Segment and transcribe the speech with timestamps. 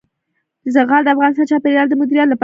[0.73, 2.39] زغال د افغانستان د چاپیریال د مدیریت لپاره مهم دي.